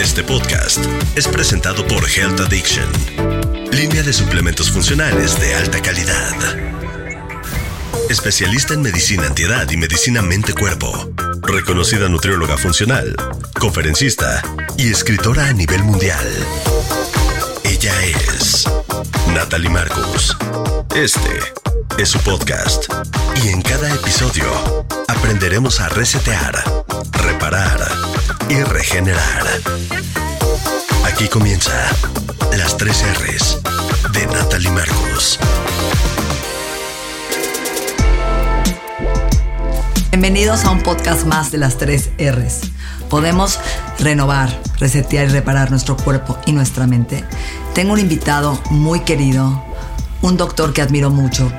[0.00, 2.86] Este podcast es presentado por Health Addiction,
[3.70, 6.34] línea de suplementos funcionales de alta calidad.
[8.10, 11.10] Especialista en medicina antiedad y medicina mente-cuerpo.
[11.42, 13.14] Reconocida nutrióloga funcional,
[13.58, 14.42] conferencista
[14.76, 16.26] y escritora a nivel mundial.
[17.62, 18.68] Ella es
[19.28, 20.36] Natalie Marcus.
[20.96, 21.38] Este
[21.98, 22.92] es su podcast.
[23.44, 26.64] Y en cada episodio aprenderemos a resetear,
[27.12, 27.80] reparar
[28.48, 29.46] y regenerar.
[31.04, 31.72] Aquí comienza
[32.56, 33.58] las tres R's
[34.12, 35.38] de Natalie Marcus.
[40.10, 42.70] Bienvenidos a un podcast más de las tres R's.
[43.08, 43.58] Podemos
[43.98, 47.24] renovar, resetear y reparar nuestro cuerpo y nuestra mente.
[47.74, 49.64] Tengo un invitado muy querido,
[50.20, 51.50] un doctor que admiro mucho,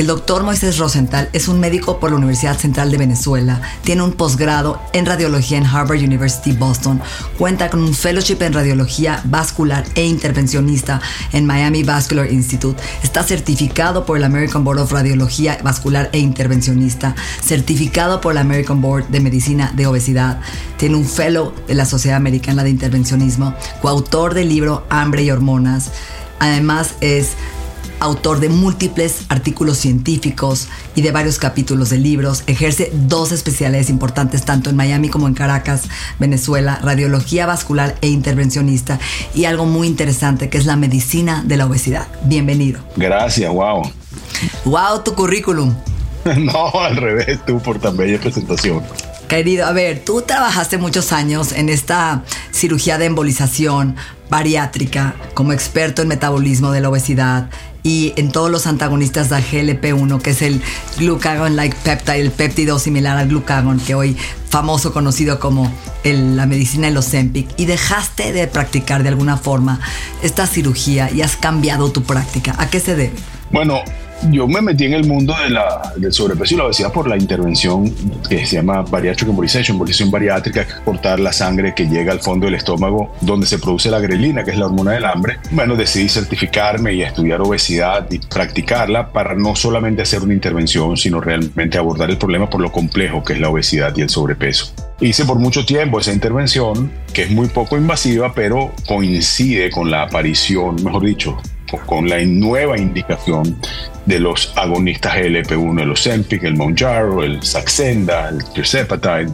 [0.00, 4.12] el doctor Moisés Rosenthal es un médico por la Universidad Central de Venezuela, tiene un
[4.12, 7.02] posgrado en radiología en Harvard University Boston,
[7.36, 11.02] cuenta con un fellowship en radiología vascular e intervencionista
[11.34, 17.14] en Miami Vascular Institute, está certificado por el American Board of Radiología Vascular e Intervencionista,
[17.42, 20.40] certificado por el American Board de Medicina de Obesidad,
[20.78, 25.90] tiene un fellow de la Sociedad Americana de Intervencionismo, coautor del libro Hambre y Hormonas,
[26.38, 27.32] además es
[28.00, 32.42] autor de múltiples artículos científicos y de varios capítulos de libros.
[32.46, 35.84] Ejerce dos especialidades importantes tanto en Miami como en Caracas,
[36.18, 38.98] Venezuela, radiología vascular e intervencionista
[39.34, 42.08] y algo muy interesante que es la medicina de la obesidad.
[42.24, 42.80] Bienvenido.
[42.96, 43.82] Gracias, wow.
[44.64, 45.74] Wow, tu currículum.
[46.36, 48.82] No, al revés, tú por tan bella presentación.
[49.28, 53.96] Querido, a ver, tú trabajaste muchos años en esta cirugía de embolización
[54.30, 57.50] bariátrica como experto en metabolismo de la obesidad
[57.82, 60.62] y en todos los antagonistas de GLP-1, que es el
[60.98, 64.16] glucagon-like peptide, el péptido similar al glucagon, que hoy
[64.48, 65.72] famoso conocido como
[66.04, 69.80] la medicina de los Ozempic, y dejaste de practicar de alguna forma
[70.22, 72.54] esta cirugía y has cambiado tu práctica.
[72.58, 73.12] ¿A qué se debe?
[73.50, 73.80] Bueno,
[74.30, 77.16] yo me metí en el mundo de la, del sobrepeso y la obesidad por la
[77.16, 77.92] intervención
[78.28, 82.20] que se llama bariatric embolization, embolización bariátrica, que es cortar la sangre que llega al
[82.20, 85.38] fondo del estómago donde se produce la grelina, que es la hormona del hambre.
[85.50, 91.20] Bueno, decidí certificarme y estudiar obesidad y practicarla para no solamente hacer una intervención, sino
[91.20, 94.72] realmente abordar el problema por lo complejo que es la obesidad y el sobrepeso.
[95.00, 100.02] Hice por mucho tiempo esa intervención, que es muy poco invasiva, pero coincide con la
[100.02, 101.38] aparición, mejor dicho,
[101.86, 103.56] con la nueva indicación
[104.06, 109.30] de los agonistas GLP-1, el Ozempic, el Mounjaro, el Saxenda, el Tirzepatide.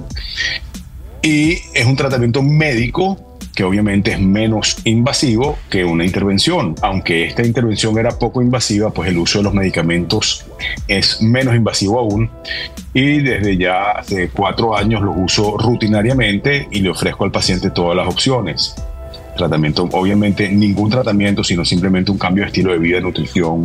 [1.23, 6.75] Y es un tratamiento médico que obviamente es menos invasivo que una intervención.
[6.83, 10.45] Aunque esta intervención era poco invasiva, pues el uso de los medicamentos
[10.87, 12.31] es menos invasivo aún.
[12.93, 17.97] Y desde ya hace cuatro años los uso rutinariamente y le ofrezco al paciente todas
[17.97, 18.77] las opciones
[19.37, 23.63] tratamiento, obviamente ningún tratamiento, sino simplemente un cambio de estilo de vida, nutrición,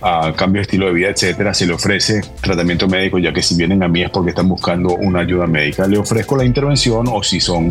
[0.00, 3.56] uh, cambio de estilo de vida, etcétera, se le ofrece tratamiento médico, ya que si
[3.56, 5.86] vienen a mí es porque están buscando una ayuda médica.
[5.86, 7.70] Le ofrezco la intervención o si son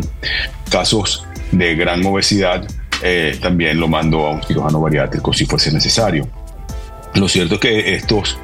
[0.70, 2.66] casos de gran obesidad,
[3.02, 6.28] eh, también lo mando a un cirujano bariátrico si fuese necesario.
[7.14, 8.38] Lo cierto es que estos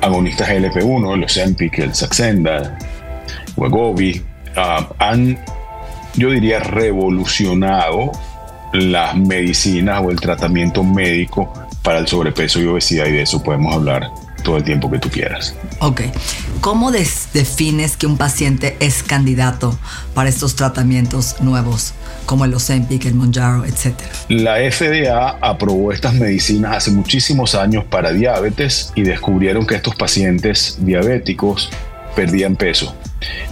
[0.00, 2.78] agonistas LP1, los Empic, el Saxenda,
[3.56, 4.22] Wegovy,
[4.56, 5.38] uh, han
[6.16, 8.12] yo diría, revolucionado
[8.72, 13.74] las medicinas o el tratamiento médico para el sobrepeso y obesidad y de eso podemos
[13.74, 14.10] hablar
[14.42, 15.54] todo el tiempo que tú quieras.
[15.80, 16.02] Ok.
[16.60, 19.78] ¿Cómo defines que un paciente es candidato
[20.14, 21.94] para estos tratamientos nuevos?
[22.26, 24.10] como el Ozempic, el Monjaro, etcétera.
[24.28, 30.76] La FDA aprobó estas medicinas hace muchísimos años para diabetes y descubrieron que estos pacientes
[30.80, 31.70] diabéticos
[32.16, 32.96] perdían peso.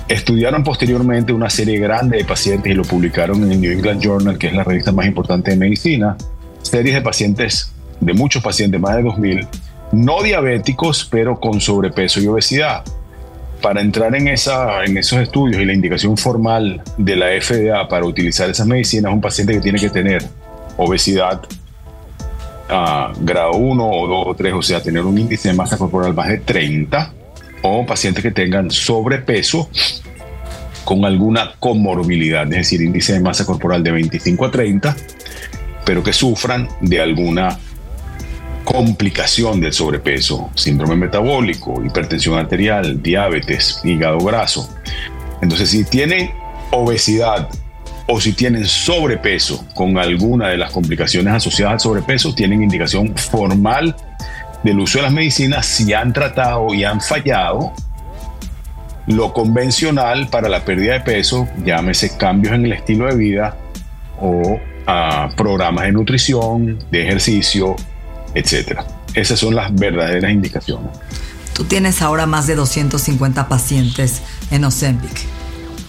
[0.09, 4.39] Estudiaron posteriormente una serie grande de pacientes y lo publicaron en el New England Journal,
[4.39, 6.17] que es la revista más importante de medicina.
[6.63, 9.47] Series de pacientes, de muchos pacientes, más de 2.000,
[9.93, 12.83] no diabéticos, pero con sobrepeso y obesidad.
[13.63, 18.05] Para entrar en, esa, en esos estudios y la indicación formal de la FDA para
[18.05, 20.25] utilizar esas medicinas, un paciente que tiene que tener
[20.77, 21.43] obesidad
[22.69, 25.77] a ah, grado 1 o 2 o 3, o sea, tener un índice de masa
[25.77, 27.13] corporal más de 30
[27.67, 29.71] o pacientes que tengan sobrepeso
[30.85, 34.97] con alguna comorbilidad, es decir, índice de masa corporal de 25 a 30,
[35.87, 37.59] pero que sufran de alguna
[38.65, 44.69] complicación del sobrepeso, síndrome metabólico, hipertensión arterial, diabetes, hígado graso.
[45.41, 46.33] Entonces, si tienen
[46.71, 47.49] obesidad
[48.07, 53.97] o si tienen sobrepeso con alguna de las complicaciones asociadas al sobrepeso, tienen indicación formal
[54.65, 57.73] del uso de las medicinas si han tratado y han fallado
[59.07, 63.57] lo convencional para la pérdida de peso, llámese cambios en el estilo de vida
[64.19, 67.77] o a programas de nutrición, de ejercicio,
[68.35, 68.81] etc.
[69.15, 70.91] Esas son las verdaderas indicaciones.
[71.53, 75.27] Tú tienes ahora más de 250 pacientes en Ozempic.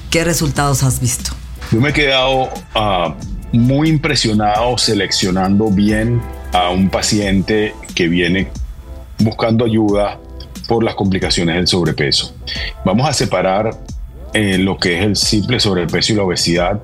[0.09, 1.31] ¿Qué resultados has visto?
[1.71, 3.15] Yo me he quedado ah,
[3.51, 6.21] muy impresionado seleccionando bien
[6.53, 8.49] a un paciente que viene
[9.19, 10.19] buscando ayuda
[10.67, 12.33] por las complicaciones del sobrepeso.
[12.83, 13.71] Vamos a separar
[14.33, 16.81] eh, lo que es el simple sobrepeso y la obesidad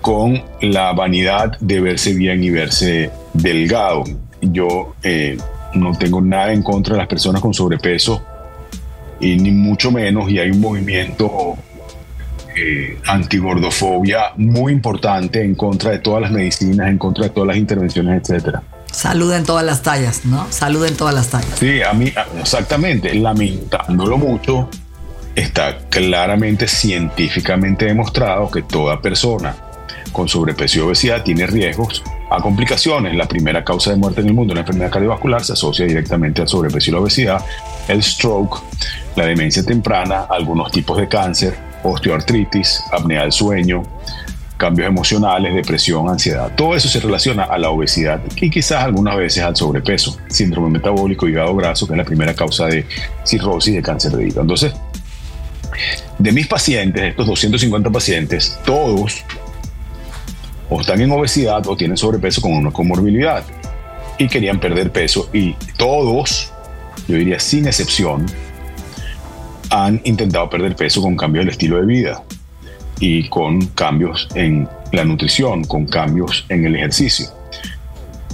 [0.00, 4.04] con la vanidad de verse bien y verse delgado.
[4.40, 5.38] Yo eh,
[5.74, 8.22] no tengo nada en contra de las personas con sobrepeso
[9.20, 11.54] y ni mucho menos, y hay un movimiento
[12.56, 17.56] eh, antigordofobia muy importante en contra de todas las medicinas, en contra de todas las
[17.56, 18.62] intervenciones, etcétera.
[18.92, 20.46] Salud en todas las tallas, ¿no?
[20.50, 21.58] Salud en todas las tallas.
[21.58, 24.68] Sí, a mí, exactamente, lamentándolo mucho,
[25.34, 29.56] está claramente científicamente demostrado que toda persona
[30.12, 33.16] con sobrepeso y obesidad tiene riesgos a complicaciones.
[33.16, 36.48] La primera causa de muerte en el mundo, la enfermedad cardiovascular, se asocia directamente al
[36.48, 37.44] sobrepeso y la obesidad,
[37.88, 38.62] el stroke,
[39.16, 43.82] la demencia temprana, algunos tipos de cáncer, osteoartritis, apnea del sueño,
[44.62, 46.52] cambios emocionales, depresión, ansiedad.
[46.54, 51.26] Todo eso se relaciona a la obesidad y quizás algunas veces al sobrepeso, síndrome metabólico,
[51.26, 52.86] hígado graso, que es la primera causa de
[53.24, 54.42] cirrosis y de cáncer de hígado.
[54.42, 54.72] Entonces,
[56.16, 59.24] de mis pacientes, estos 250 pacientes, todos
[60.80, 63.42] están en obesidad o tienen sobrepeso con una comorbilidad
[64.16, 66.52] y querían perder peso y todos,
[67.08, 68.26] yo diría sin excepción,
[69.70, 72.22] han intentado perder peso con cambios del estilo de vida
[73.02, 77.26] y con cambios en la nutrición, con cambios en el ejercicio.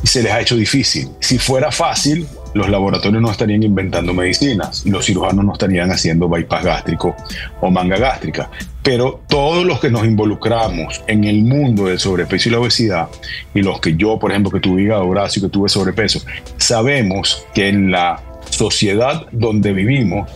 [0.05, 1.09] Y se les ha hecho difícil.
[1.21, 6.65] Si fuera fácil, los laboratorios no estarían inventando medicinas, los cirujanos no estarían haciendo bypass
[6.65, 7.17] gástrico
[7.63, 8.51] o manga gástrica.
[8.83, 13.09] Pero todos los que nos involucramos en el mundo del sobrepeso y la obesidad,
[13.55, 16.21] y los que yo, por ejemplo, que tuve hígado y que tuve sobrepeso,
[16.59, 18.21] sabemos que en la
[18.51, 20.31] sociedad donde vivimos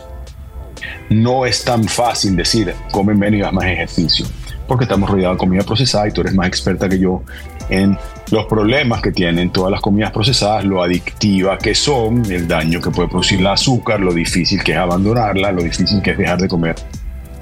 [1.10, 4.26] no es tan fácil decir, come menos y haz más ejercicio,
[4.66, 7.22] porque estamos rodeados de comida procesada y tú eres más experta que yo
[7.68, 7.96] en
[8.30, 12.90] los problemas que tienen todas las comidas procesadas, lo adictiva que son, el daño que
[12.90, 16.48] puede producir el azúcar, lo difícil que es abandonarla, lo difícil que es dejar de
[16.48, 16.74] comer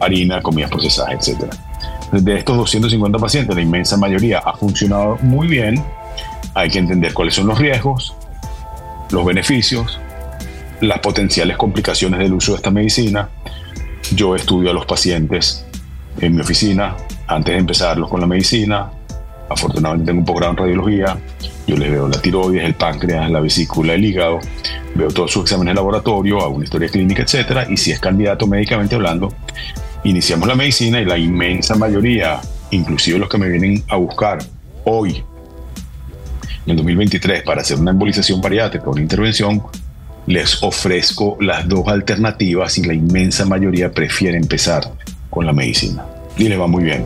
[0.00, 1.52] harina, comidas procesadas, etc.
[2.12, 5.82] De estos 250 pacientes, la inmensa mayoría ha funcionado muy bien.
[6.54, 8.14] Hay que entender cuáles son los riesgos,
[9.10, 10.00] los beneficios,
[10.80, 13.28] las potenciales complicaciones del uso de esta medicina.
[14.14, 15.64] Yo estudio a los pacientes
[16.20, 16.96] en mi oficina
[17.26, 18.90] antes de empezarlos con la medicina,
[19.50, 21.18] Afortunadamente tengo un posgrado en radiología.
[21.66, 24.38] Yo les veo la tiroides, el páncreas, la vesícula, el hígado.
[24.94, 27.66] Veo todos sus exámenes de laboratorio, hago una historia clínica, etcétera.
[27.68, 29.34] Y si es candidato médicamente hablando,
[30.04, 34.38] iniciamos la medicina y la inmensa mayoría, inclusive los que me vienen a buscar
[34.84, 35.24] hoy,
[36.64, 39.64] en el 2023, para hacer una embolización bariátrica una intervención,
[40.30, 44.84] les ofrezco las dos alternativas y la inmensa mayoría prefiere empezar
[45.28, 46.04] con la medicina.
[46.36, 47.04] Y les va muy bien.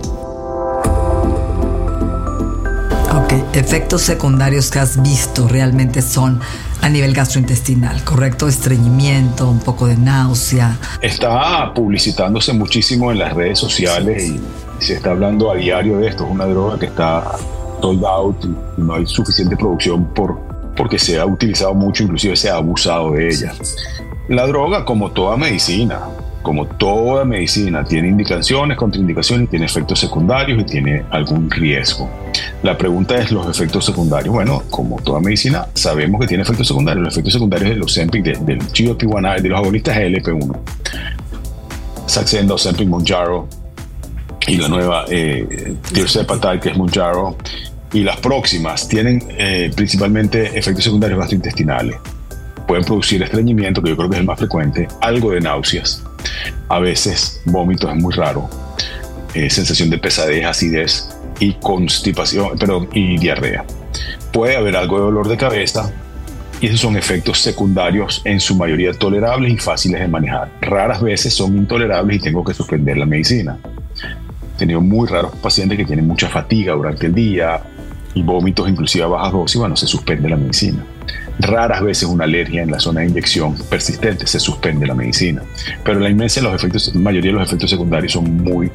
[3.14, 6.40] Ok, efectos secundarios que has visto realmente son
[6.82, 8.46] a nivel gastrointestinal, ¿correcto?
[8.46, 10.76] Estreñimiento, un poco de náusea.
[11.00, 14.40] Está publicitándose muchísimo en las redes sociales y
[14.84, 16.24] se está hablando a diario de esto.
[16.24, 17.24] Es una droga que está
[17.80, 22.50] sold out y no hay suficiente producción por, porque se ha utilizado mucho, inclusive se
[22.50, 23.54] ha abusado de ella.
[24.28, 26.00] La droga, como toda medicina,
[26.44, 32.08] como toda medicina, tiene indicaciones, contraindicaciones, tiene efectos secundarios y tiene algún riesgo.
[32.62, 34.32] La pregunta es los efectos secundarios.
[34.32, 37.02] Bueno, como toda medicina, sabemos que tiene efectos secundarios.
[37.04, 40.56] Los efectos secundarios de los Ozempic, del GLP-1, de los agonistas GLP-1,
[42.06, 43.48] Saxenda, Ozempic, Monjaro
[44.46, 47.36] y la nueva eh, Tirzepatide, que es Monjaro,
[47.94, 51.96] y las próximas tienen eh, principalmente efectos secundarios gastrointestinales.
[52.66, 56.02] Pueden producir estreñimiento, que yo creo que es el más frecuente, algo de náuseas,
[56.68, 58.50] a veces vómitos es muy raro,
[59.32, 61.08] eh, sensación de pesadez, acidez
[61.38, 63.64] y constipación, perdón, y diarrea.
[64.32, 65.92] Puede haber algo de dolor de cabeza
[66.60, 70.50] y esos son efectos secundarios en su mayoría tolerables y fáciles de manejar.
[70.60, 73.56] Raras veces son intolerables y tengo que suspender la medicina.
[74.54, 77.62] He tenido muy raros pacientes que tienen mucha fatiga durante el día
[78.14, 80.84] y vómitos inclusive a bajas dosis, bueno, se suspende la medicina.
[81.38, 85.42] Raras veces una alergia en la zona de inyección persistente se suspende la medicina,
[85.84, 88.70] pero la inmensa los efectos, mayoría de los efectos secundarios son muy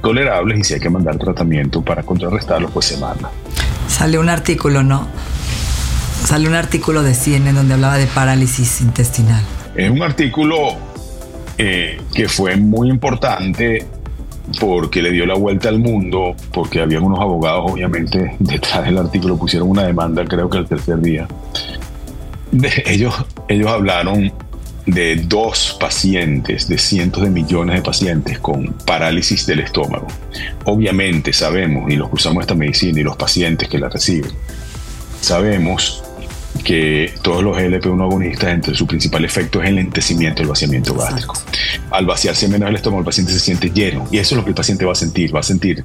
[0.00, 3.30] tolerables y si hay que mandar tratamiento para contrarrestarlos, pues se manda.
[3.88, 5.08] Sale un artículo, ¿no?
[6.24, 9.42] Sale un artículo de CNN donde hablaba de parálisis intestinal.
[9.74, 10.76] Es un artículo
[11.58, 13.86] eh, que fue muy importante
[14.60, 19.36] porque le dio la vuelta al mundo, porque había unos abogados, obviamente, detrás del artículo,
[19.36, 21.26] pusieron una demanda, creo que el tercer día.
[22.86, 23.14] ellos,
[23.48, 24.32] ellos hablaron
[24.86, 30.06] de dos pacientes, de cientos de millones de pacientes con parálisis del estómago.
[30.64, 34.30] Obviamente sabemos, y los que usamos esta medicina y los pacientes que la reciben,
[35.20, 36.03] sabemos
[36.62, 41.36] que todos los GLP-1 agonistas, entre su principal efecto es el lentecimiento del vaciamiento gástrico.
[41.90, 44.50] Al vaciarse menos el estómago, el paciente se siente lleno y eso es lo que
[44.50, 45.34] el paciente va a sentir.
[45.34, 45.84] Va a sentir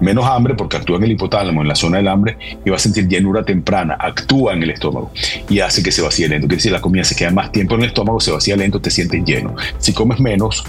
[0.00, 2.78] menos hambre porque actúa en el hipotálamo, en la zona del hambre, y va a
[2.78, 5.10] sentir llenura temprana, actúa en el estómago
[5.48, 6.46] y hace que se vacíe lento.
[6.46, 8.90] Quiere decir, la comida se queda más tiempo en el estómago, se vacía lento, te
[8.90, 9.54] sientes lleno.
[9.78, 10.64] Si comes menos,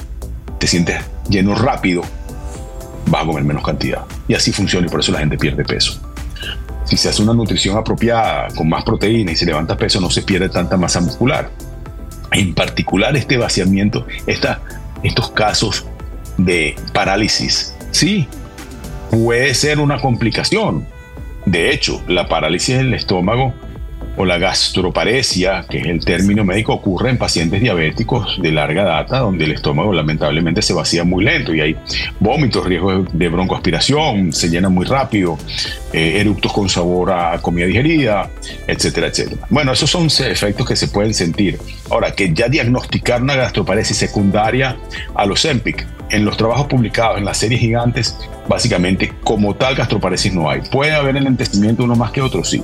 [0.57, 0.97] te sientes
[1.29, 2.01] lleno rápido,
[3.07, 4.03] vas a comer menos cantidad.
[4.27, 6.08] Y así funciona y por eso la gente pierde peso
[6.89, 10.23] si se hace una nutrición apropiada, con más proteína y se levanta peso, no se
[10.23, 11.51] pierde tanta masa muscular.
[12.31, 15.85] En particular, este vaciamiento, estos casos
[16.37, 18.27] de parálisis, sí,
[19.11, 20.87] puede ser una complicación.
[21.45, 23.53] De hecho, la parálisis del estómago
[24.19, 29.19] o la gastroparesia, que es el término médico, ocurre en pacientes diabéticos de larga data,
[29.19, 31.77] donde el estómago lamentablemente se vacía muy lento y hay
[32.19, 35.37] vómitos, riesgos de broncoaspiración, se llena muy rápido,
[35.93, 38.29] eh, eructos con sabor a comida digerida,
[38.67, 39.47] etcétera, etcétera.
[39.49, 41.57] Bueno, esos son efectos que se pueden sentir.
[41.89, 44.75] Ahora, que ya diagnosticar una gastroparesia secundaria
[45.15, 48.17] a los EMPIC, en los trabajos publicados en las series gigantes,
[48.49, 50.61] básicamente como tal gastroparesis no hay.
[50.61, 52.61] Puede haber el entendimiento uno más que otro, sí.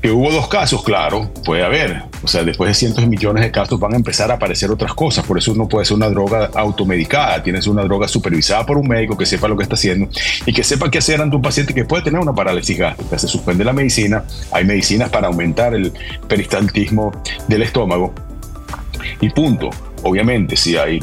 [0.00, 2.04] Que hubo dos casos, claro, puede haber.
[2.22, 4.94] O sea, después de cientos de millones de casos van a empezar a aparecer otras
[4.94, 5.26] cosas.
[5.26, 7.42] Por eso no puede ser una droga automedicada.
[7.42, 10.08] Tienes una droga supervisada por un médico que sepa lo que está haciendo
[10.46, 13.18] y que sepa qué hacer ante un paciente que puede tener una parálisis gástrica.
[13.18, 14.24] Se suspende la medicina.
[14.52, 15.92] Hay medicinas para aumentar el
[16.26, 17.12] peristaltismo
[17.46, 18.14] del estómago.
[19.20, 19.68] Y punto.
[20.02, 21.00] Obviamente, si hay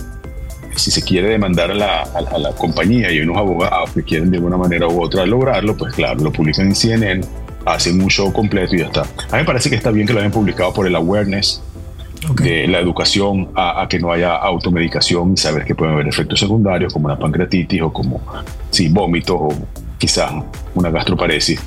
[0.75, 4.37] si se quiere demandar a la, a la, compañía y unos abogados que quieren de
[4.37, 7.21] alguna manera u otra lograrlo, pues claro, lo publican en CNN
[7.73, 9.01] hacen un show completo y ya está.
[9.01, 11.61] A mí me parece que está bien que lo hayan publicado por el awareness
[12.41, 16.91] de la educación a, que no haya automedicación y saber que pueden haber efectos secundarios
[16.91, 18.21] como la pancreatitis o como
[18.71, 19.49] sí, vómitos o
[19.97, 20.31] quizás
[20.73, 21.59] una gastroparesis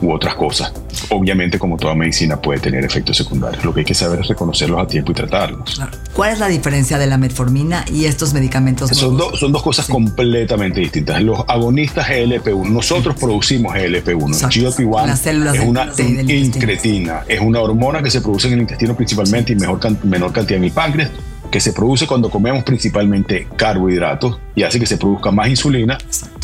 [0.00, 0.72] u otras cosas.
[1.10, 3.64] Obviamente, como toda medicina, puede tener efectos secundarios.
[3.64, 5.80] Lo que hay que saber es reconocerlos a tiempo y tratarlos.
[6.12, 8.90] ¿Cuál es la diferencia de la metformina y estos medicamentos?
[8.90, 11.22] Son, son dos cosas completamente distintas.
[11.22, 14.48] Los agonistas GLP-1, nosotros producimos GLP-1.
[14.48, 15.92] GLP-1 es una
[16.34, 20.58] incretina, es una hormona que se produce en el intestino principalmente y mejor, menor cantidad
[20.58, 21.10] en el páncreas
[21.50, 25.96] que se produce cuando comemos principalmente carbohidratos y hace que se produzca más insulina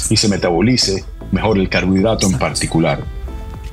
[0.08, 3.02] y se metabolice mejor el carbohidrato en particular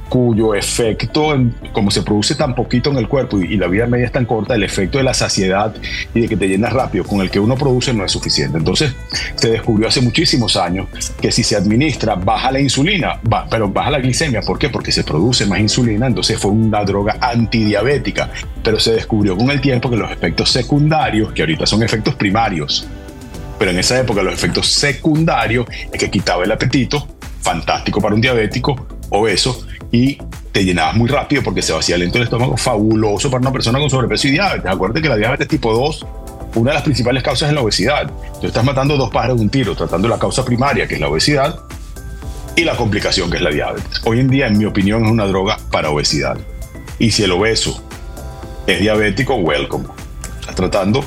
[0.10, 1.34] cuyo efecto,
[1.72, 4.56] como se produce tan poquito en el cuerpo y, la vida media es tan corta,
[4.56, 5.74] el efecto de la saciedad
[6.14, 8.58] y de que te llenas rápido con el que uno produce no es suficiente.
[8.58, 8.94] Entonces,
[9.36, 10.88] se descubrió hace muchísimos años
[11.22, 14.42] que si se administra, baja la insulina, pero baja la glicemia.
[14.42, 14.70] ¿Por qué?
[14.70, 18.32] Porque se produce más insulina, entonces fue una droga antidiabética.
[18.64, 22.88] Pero se descubrió con el tiempo que los efectos secundarios, que ahorita son efectos primarios,
[23.60, 27.06] pero en esa época los efectos secundarios es que quitaba el apetito,
[27.42, 30.18] fantástico para un diabético obeso, y
[30.52, 33.90] te llenabas muy rápido porque se vacía lento el estómago, fabuloso para una persona con
[33.90, 34.72] sobrepeso y diabetes.
[34.72, 36.06] Acuérdate que la diabetes tipo 2,
[36.56, 38.12] una de las principales causas es la obesidad.
[38.40, 41.10] Tú estás matando dos pájaros de un tiro, tratando la causa primaria, que es la
[41.10, 41.60] obesidad,
[42.56, 44.02] y la complicación, que es la diabetes.
[44.06, 46.38] Hoy en día, en mi opinión, es una droga para obesidad.
[46.98, 47.82] Y si el obeso
[48.68, 49.86] es diabético, welcome.
[50.42, 51.06] Estás tratando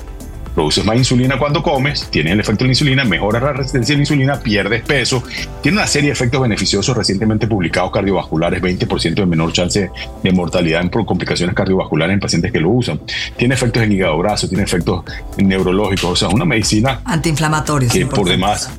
[0.54, 3.96] produces más insulina cuando comes, tienes el efecto de la insulina, mejoras la resistencia a
[3.96, 5.22] la insulina, pierdes peso,
[5.62, 9.90] tiene una serie de efectos beneficiosos recientemente publicados cardiovasculares, 20% de menor chance
[10.22, 13.00] de mortalidad por complicaciones cardiovasculares en pacientes que lo usan,
[13.36, 15.04] tiene efectos en hígado graso, tiene efectos
[15.36, 17.88] neurológicos, o sea, una medicina antiinflamatoria.
[17.88, 18.70] Que por demás,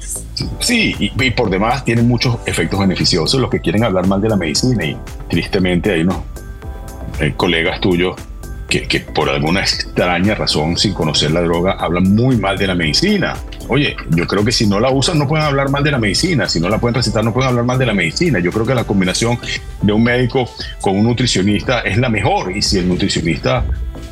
[0.59, 4.35] sí, y, por demás tiene muchos efectos beneficiosos, los que quieren hablar mal de la
[4.35, 4.97] medicina y
[5.29, 6.17] tristemente hay unos
[7.19, 8.15] eh, colegas tuyos
[8.81, 13.35] que, por alguna extraña razón, sin conocer la droga, hablan muy mal de la medicina.
[13.67, 16.49] Oye, yo creo que si no la usan no pueden hablar mal de la medicina,
[16.49, 18.39] si no la pueden recetar no pueden hablar mal de la medicina.
[18.39, 19.37] Yo creo que la combinación
[19.81, 20.49] de un médico
[20.81, 23.63] con un nutricionista es la mejor y si el nutricionista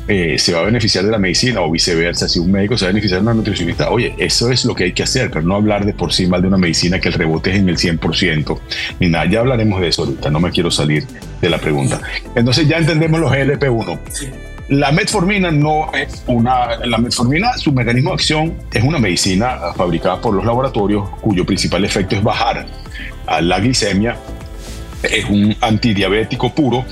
[0.08, 2.90] eh, se va a beneficiar de la medicina o viceversa, si un médico se va
[2.90, 5.54] a beneficiar de una nutricionista, oye, eso es lo que hay que hacer, pero no
[5.54, 8.58] hablar de por sí mal de una medicina que el rebote es en el 100%,
[9.00, 11.06] ni nada, ya hablaremos de eso ahorita, no me quiero salir
[11.40, 12.00] de la pregunta.
[12.34, 14.51] Entonces ya entendemos los GLP-1.
[14.72, 20.18] La metformina no es una, la metformina, su mecanismo de acción es una medicina fabricada
[20.18, 22.66] por los laboratorios cuyo principal efecto es bajar
[23.42, 24.16] la glicemia,
[25.02, 26.86] es un antidiabético puro.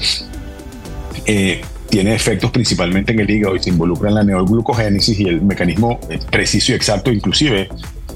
[1.25, 5.41] Eh, tiene efectos principalmente en el hígado y se involucra en la neoglucogénesis y el
[5.41, 5.99] mecanismo
[6.31, 7.71] preciso y exacto, inclusive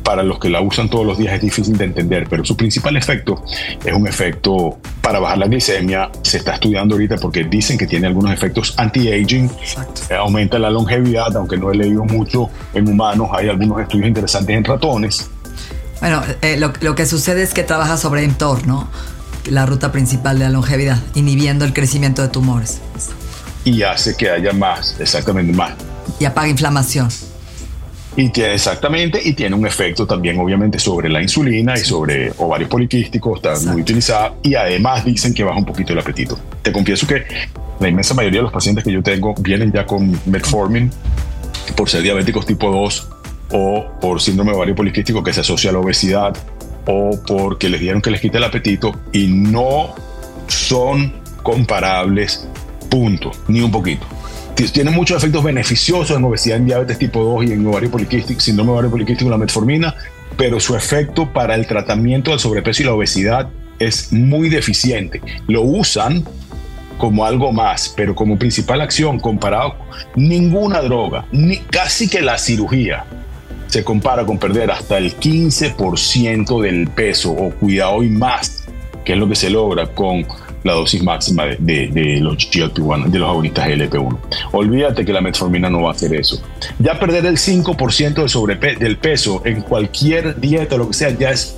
[0.04, 2.96] para los que la usan todos los días es difícil de entender, pero su principal
[2.96, 3.42] efecto
[3.84, 6.10] es un efecto para bajar la glicemia.
[6.22, 9.50] Se está estudiando ahorita porque dicen que tiene algunos efectos anti-aging,
[10.10, 14.56] eh, aumenta la longevidad, aunque no he leído mucho en humanos, hay algunos estudios interesantes
[14.56, 15.30] en ratones.
[16.00, 18.88] Bueno, eh, lo, lo, que sucede es que trabaja sobre mTOR, ¿no?
[19.48, 22.80] La ruta principal de la longevidad, inhibiendo el crecimiento de tumores
[23.64, 25.72] y hace que haya más, exactamente más.
[26.20, 27.08] Y apaga inflamación.
[28.16, 32.70] Y tiene exactamente, y tiene un efecto también obviamente sobre la insulina y sobre ovarios
[32.70, 36.38] poliquísticos, está muy utilizada y además dicen que baja un poquito el apetito.
[36.62, 37.24] Te confieso que
[37.80, 40.90] la inmensa mayoría de los pacientes que yo tengo vienen ya con metformin
[41.76, 43.08] por ser diabéticos tipo 2
[43.50, 46.36] o por síndrome ovario poliquístico que se asocia a la obesidad
[46.86, 49.94] o porque les dieron que les quite el apetito y no
[50.46, 52.46] son comparables
[52.94, 54.06] Punto, ni un poquito.
[54.54, 58.70] Tiene muchos efectos beneficiosos en obesidad, en diabetes tipo 2 y en ovario poliquístico, síndrome
[58.70, 59.94] ovario poliquístico, la metformina,
[60.36, 65.20] pero su efecto para el tratamiento del sobrepeso y la obesidad es muy deficiente.
[65.48, 66.24] Lo usan
[66.98, 69.74] como algo más, pero como principal acción comparado
[70.14, 73.04] ninguna droga, ni casi que la cirugía
[73.66, 78.64] se compara con perder hasta el 15% del peso o cuidado y más,
[79.04, 80.24] que es lo que se logra con
[80.64, 84.18] la dosis máxima de, los GLP-1, de los agonistas GLP-1.
[84.52, 86.42] Olvídate que la metformina no va a hacer eso.
[86.78, 91.56] Ya perder el 5% del, del peso en cualquier dieta, lo que sea, ya es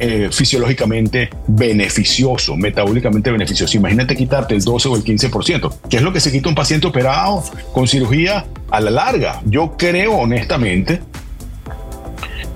[0.00, 3.76] eh, fisiológicamente beneficioso, metabólicamente beneficioso.
[3.76, 6.88] Imagínate quitarte el 12 o el 15%, que es lo que se quita un paciente
[6.88, 9.40] operado con cirugía a la larga.
[9.46, 11.00] Yo creo honestamente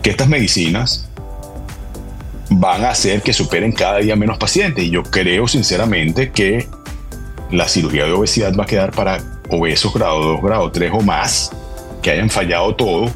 [0.03, 1.08] que estas medicinas
[2.51, 4.85] van a hacer que superen cada día menos pacientes.
[4.85, 6.67] Y yo creo sinceramente que
[7.51, 9.19] la cirugía de obesidad va a quedar para
[9.51, 11.51] obesos grado 2, grado 3 o más,
[12.03, 13.11] que hayan fallado todo,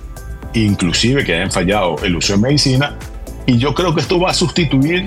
[0.54, 2.96] inclusive que hayan fallado el uso de medicina.
[3.46, 5.06] Y yo creo que esto va a sustituir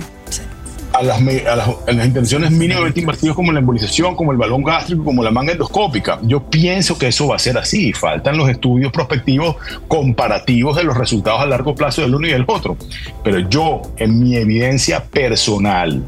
[0.96, 5.32] a las, las, intenciones mínimamente invertidas como la embolización, como el balón gástrico, como la
[5.32, 6.20] manga endoscópica.
[6.24, 7.94] Yo pienso que eso va a ser así.
[7.94, 12.46] Faltan los estudios prospectivos comparativos de los resultados a largo plazo del uno y del
[12.48, 12.78] otro.
[13.24, 16.02] Pero yo, en mi evidencia personal,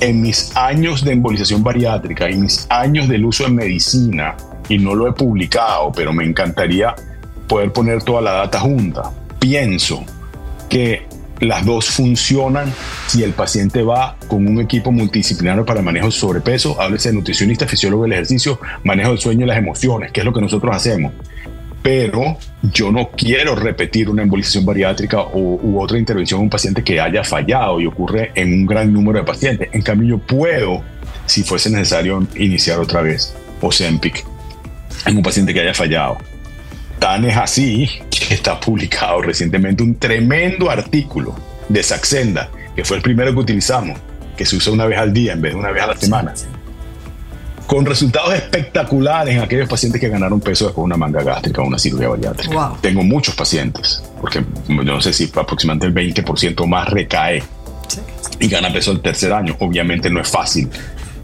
[0.00, 4.36] en mis años de embolización bariátrica y mis años del uso de medicina,
[4.68, 6.94] y no lo he publicado, pero me encantaría
[7.48, 10.04] poder poner toda la data junta, pienso
[10.68, 11.06] que
[11.44, 12.72] las dos funcionan
[13.06, 17.66] si el paciente va con un equipo multidisciplinario para manejo de sobrepeso, háblese de nutricionista,
[17.66, 21.12] fisiólogo del ejercicio, manejo del sueño y las emociones, que es lo que nosotros hacemos.
[21.82, 26.82] Pero yo no quiero repetir una embolización bariátrica o, u otra intervención en un paciente
[26.82, 29.68] que haya fallado y ocurre en un gran número de pacientes.
[29.72, 30.82] En cambio, yo puedo,
[31.26, 34.24] si fuese necesario, iniciar otra vez Ozempic
[35.04, 36.16] en un paciente que haya fallado
[37.04, 41.34] Tan es así que está publicado recientemente un tremendo artículo
[41.68, 43.98] de Saxenda, que fue el primero que utilizamos,
[44.34, 46.32] que se usa una vez al día en vez de una vez a la semana.
[47.66, 51.66] Con resultados espectaculares en aquellos pacientes que ganaron peso después de una manga gástrica o
[51.66, 52.72] una cirugía bariátrica.
[52.80, 57.42] Tengo muchos pacientes, porque yo no sé si aproximadamente el 20% más recae
[58.40, 59.54] y gana peso el tercer año.
[59.60, 60.70] Obviamente no es fácil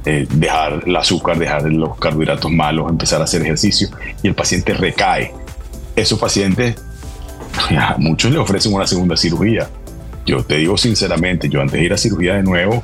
[0.05, 3.88] eh, dejar el azúcar, dejar los carbohidratos malos, empezar a hacer ejercicio
[4.23, 5.39] y el paciente recae
[6.01, 6.77] esos pacientes,
[7.77, 9.69] a muchos le ofrecen una segunda cirugía.
[10.27, 12.83] Yo te digo sinceramente, yo antes de ir a cirugía de nuevo,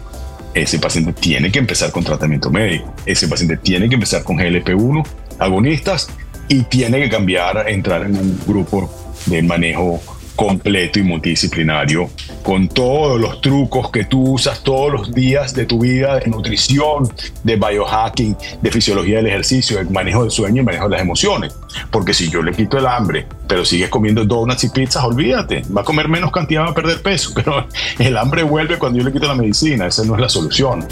[0.55, 2.95] ese paciente tiene que empezar con tratamiento médico.
[3.05, 5.07] Ese paciente tiene que empezar con GLP-1,
[5.39, 6.09] agonistas,
[6.49, 8.91] y tiene que cambiar, entrar en un grupo
[9.27, 10.01] de manejo
[10.37, 12.11] completo y multidisciplinario,
[12.43, 17.11] con todos los trucos que tú usas todos los días de tu vida, de nutrición,
[17.43, 21.55] de biohacking, de fisiología del ejercicio, de manejo del sueño y manejo de las emociones.
[21.91, 25.81] Porque si yo le quito el hambre, pero sigues comiendo donuts y pizzas, olvídate, va
[25.81, 27.67] a comer menos cantidad, va a perder peso, pero
[27.99, 30.87] el hambre vuelve cuando yo le quito la medicina, esa no es la solución.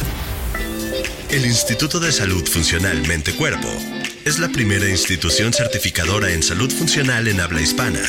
[1.30, 3.68] El Instituto de Salud Funcional Mente Cuerpo
[4.24, 8.00] es la primera institución certificadora en salud funcional en habla hispana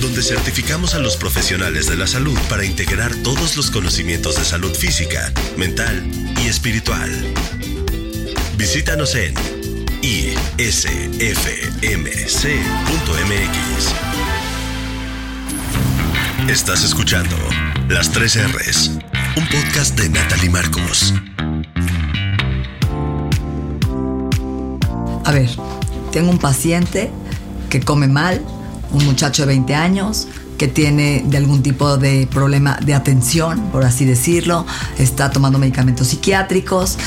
[0.00, 4.74] donde certificamos a los profesionales de la salud para integrar todos los conocimientos de salud
[4.74, 6.08] física, mental
[6.42, 7.10] y espiritual.
[8.56, 9.34] Visítanos en
[16.48, 17.36] Estás escuchando
[17.88, 18.90] Las 3 R's,
[19.36, 21.14] un podcast de Natalie Marcos.
[25.24, 25.50] A ver,
[26.10, 27.10] tengo un paciente
[27.68, 28.42] que come mal,
[28.92, 33.84] un muchacho de 20 años, que tiene de algún tipo de problema de atención, por
[33.84, 34.66] así decirlo,
[34.98, 36.98] está tomando medicamentos psiquiátricos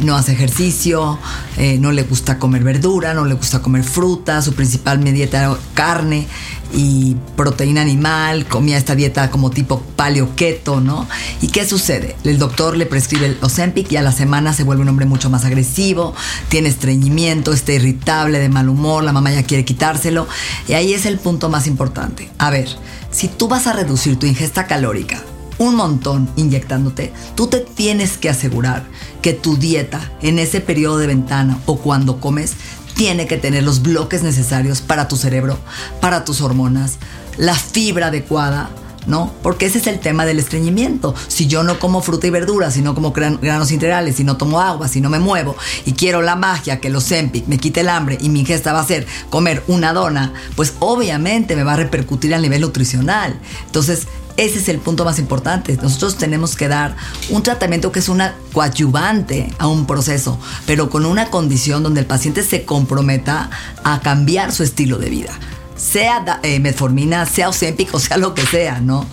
[0.00, 1.18] no hace ejercicio,
[1.56, 5.56] eh, no le gusta comer verdura, no le gusta comer fruta, su principal dieta era
[5.74, 6.26] carne
[6.72, 11.08] y proteína animal, comía esta dieta como tipo paleo keto, ¿no?
[11.40, 12.16] ¿Y qué sucede?
[12.24, 15.30] El doctor le prescribe el Ozempic y a la semana se vuelve un hombre mucho
[15.30, 16.14] más agresivo,
[16.48, 20.28] tiene estreñimiento, está irritable, de mal humor, la mamá ya quiere quitárselo.
[20.68, 22.28] Y ahí es el punto más importante.
[22.38, 22.68] A ver,
[23.10, 25.22] si tú vas a reducir tu ingesta calórica
[25.58, 28.84] un montón inyectándote, tú te tienes que asegurar
[29.22, 32.54] que tu dieta en ese periodo de ventana o cuando comes
[32.94, 35.58] tiene que tener los bloques necesarios para tu cerebro,
[36.00, 36.96] para tus hormonas,
[37.36, 38.70] la fibra adecuada,
[39.06, 39.32] ¿no?
[39.42, 41.14] Porque ese es el tema del estreñimiento.
[41.28, 44.60] Si yo no como fruta y verdura, si no como granos integrales, si no tomo
[44.60, 47.88] agua, si no me muevo y quiero la magia que los Zempic me quite el
[47.88, 51.76] hambre y mi ingesta va a ser comer una dona, pues obviamente me va a
[51.76, 53.38] repercutir a nivel nutricional.
[53.66, 55.76] Entonces, ese es el punto más importante.
[55.82, 56.96] Nosotros tenemos que dar
[57.28, 62.06] un tratamiento que es una coadyuvante a un proceso, pero con una condición donde el
[62.06, 63.50] paciente se comprometa
[63.82, 65.32] a cambiar su estilo de vida.
[65.76, 69.06] Sea eh, metformina, sea Ozempic o sea lo que sea, ¿no?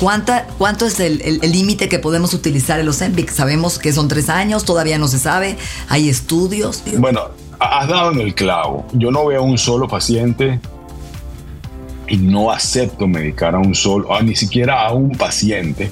[0.00, 3.30] ¿Cuánta, ¿Cuánto es el límite que podemos utilizar el Ozempic?
[3.30, 5.58] Sabemos que son tres años, todavía no se sabe,
[5.88, 6.82] hay estudios.
[6.96, 8.86] Bueno, has dado en el clavo.
[8.92, 10.58] Yo no veo un solo paciente
[12.10, 15.90] y no acepto medicar a un solo, ni siquiera a un paciente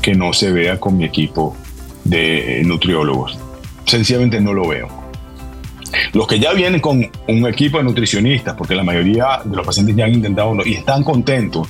[0.00, 1.54] que no se vea con mi equipo
[2.02, 3.38] de nutriólogos.
[3.84, 4.88] Sencillamente no lo veo.
[6.14, 9.94] Los que ya vienen con un equipo de nutricionistas, porque la mayoría de los pacientes
[9.94, 11.68] ya han intentado y están contentos,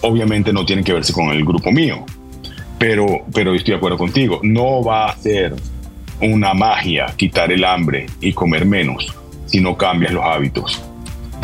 [0.00, 2.04] obviamente no tienen que verse con el grupo mío.
[2.78, 5.54] Pero, pero estoy de acuerdo contigo, no va a ser
[6.20, 9.14] una magia quitar el hambre y comer menos
[9.46, 10.82] si no cambias los hábitos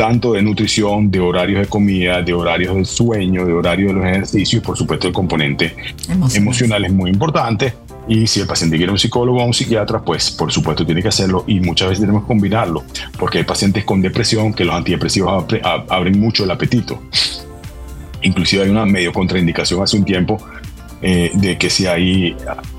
[0.01, 4.07] tanto de nutrición, de horarios de comida, de horarios de sueño, de horarios de los
[4.07, 5.77] ejercicios por supuesto el componente
[6.35, 7.75] emocional, es muy importante.
[8.09, 11.09] Y si el paciente quiere un psicólogo o un psiquiatra, pues por supuesto tiene que
[11.09, 12.83] hacerlo y muchas veces tenemos que combinarlo,
[13.19, 17.03] porque hay pacientes con depresión que los antidepresivos abren mucho el apetito.
[18.23, 20.39] Inclusive hay una medio contraindicación hace un tiempo
[21.03, 22.35] eh, de que si hay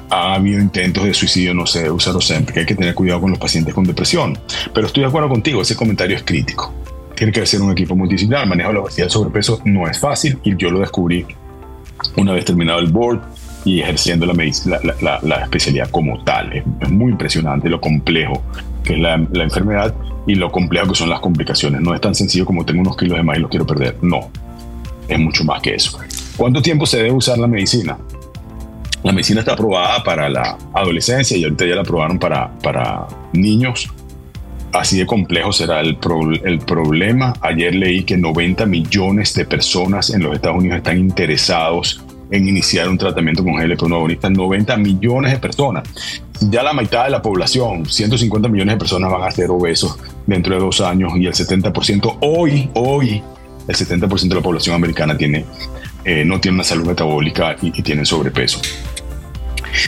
[0.10, 3.30] ha habido intentos de suicidio, no sé, usarlo siempre, que hay que tener cuidado con
[3.30, 4.40] los pacientes con depresión.
[4.74, 6.81] Pero estoy de acuerdo contigo, ese comentario es crítico
[7.22, 8.46] tiene que ser un equipo multidisciplinar.
[8.46, 11.24] El manejo la obesidad y sobrepeso no es fácil y yo lo descubrí
[12.18, 13.22] una vez terminado el board
[13.64, 14.34] y ejerciendo la,
[15.02, 16.52] la, la, especialidad como tal.
[16.52, 18.42] Es, muy impresionante lo complejo
[18.84, 19.94] que es la, enfermedad
[20.26, 21.80] y lo complejo que son las complicaciones.
[21.82, 23.98] No es tan sencillo como tengo unos kilos de más y los quiero perder.
[24.02, 24.32] No,
[25.08, 26.00] es mucho más que eso.
[26.36, 28.00] ¿Cuánto tiempo se debe usar la medicina?
[29.04, 33.94] La medicina está aprobada para la adolescencia y ahorita ya la aprobaron para, para niños
[34.74, 35.98] así de complejo será el,
[36.44, 37.34] el, problema.
[37.42, 42.88] Ayer leí que 90 millones de personas en los Estados Unidos están interesados en iniciar
[42.88, 44.30] un tratamiento con GLP-1 agonista.
[44.30, 45.88] 90 millones de personas.
[46.50, 50.56] Ya la mitad de la población, 150 millones de personas van a ser obesos dentro
[50.56, 53.22] de dos años y el 70% hoy, hoy,
[53.68, 55.46] el 70% de la población americana tiene,
[56.04, 58.60] eh, no tiene una salud metabólica y, y tiene sobrepeso.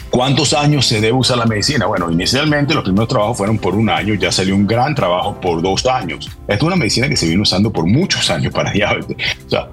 [0.10, 1.86] ¿Cuántos años se debe usar la medicina?
[1.86, 5.62] Bueno, inicialmente los primeros trabajos fueron por un año, ya salió un gran trabajo por
[5.62, 6.30] dos años.
[6.42, 9.18] Esta es una medicina que se viene usando por muchos años para diabetes.
[9.46, 9.70] O sea,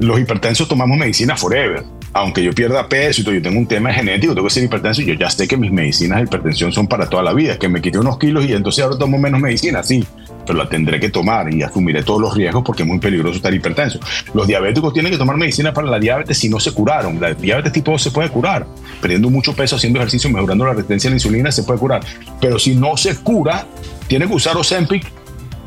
[0.00, 1.84] los hipertensos tomamos medicina forever.
[2.12, 5.14] Aunque yo pierda peso y yo tengo un tema genético, tengo que ser hipertenso, yo
[5.14, 7.98] ya sé que mis medicinas de hipertensión son para toda la vida, que me quité
[7.98, 10.04] unos kilos y entonces ahora tomo menos medicina, sí,
[10.48, 13.52] pero la tendré que tomar y asumiré todos los riesgos porque es muy peligroso estar
[13.52, 14.00] hipertenso.
[14.32, 17.20] Los diabéticos tienen que tomar medicina para la diabetes si no se curaron.
[17.20, 18.66] La diabetes tipo 2 se puede curar.
[19.02, 22.00] Perdiendo mucho peso, haciendo ejercicio, mejorando la resistencia a la insulina, se puede curar.
[22.40, 23.66] Pero si no se cura,
[24.06, 25.04] tiene que usar Ozempic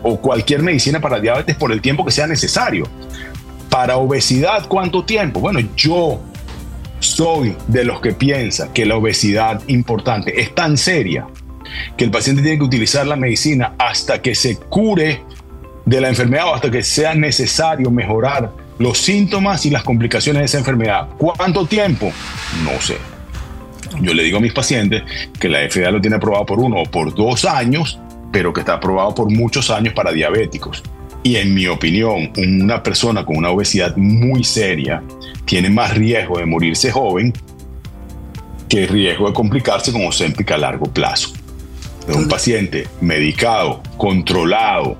[0.01, 2.87] o cualquier medicina para diabetes por el tiempo que sea necesario.
[3.69, 5.41] Para obesidad, ¿cuánto tiempo?
[5.41, 6.19] Bueno, yo
[6.99, 11.27] soy de los que piensa que la obesidad importante es tan seria
[11.97, 15.21] que el paciente tiene que utilizar la medicina hasta que se cure
[15.85, 20.45] de la enfermedad o hasta que sea necesario mejorar los síntomas y las complicaciones de
[20.45, 21.09] esa enfermedad.
[21.17, 22.11] ¿Cuánto tiempo?
[22.63, 22.97] No sé.
[24.01, 25.03] Yo le digo a mis pacientes
[25.39, 27.99] que la FDA lo tiene aprobado por uno o por dos años,
[28.31, 30.81] pero que está aprobado por muchos años para diabéticos.
[31.23, 35.03] Y en mi opinión, una persona con una obesidad muy seria
[35.45, 37.33] tiene más riesgo de morirse joven
[38.67, 41.33] que riesgo de complicarse con Ozempic a largo plazo.
[42.15, 44.97] Un paciente medicado, controlado,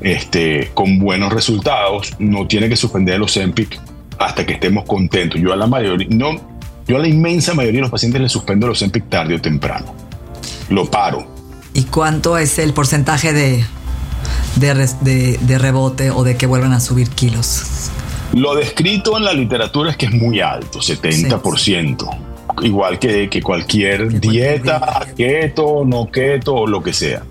[0.00, 3.80] este, con buenos resultados, no tiene que suspender el Ozempic
[4.18, 5.40] hasta que estemos contentos.
[5.40, 6.40] Yo a la mayoría, no,
[6.86, 9.94] yo a la inmensa mayoría de los pacientes les suspendo el Ozempic tarde o temprano.
[10.70, 11.26] Lo paro.
[11.74, 13.64] ¿Y cuánto es el porcentaje de,
[14.56, 17.90] de, de rebote o de que vuelvan a subir kilos?
[18.34, 22.27] Lo descrito en la literatura es que es muy alto, 70%.
[22.62, 27.22] Igual que, que cualquier dieta, keto, no keto o lo que sea.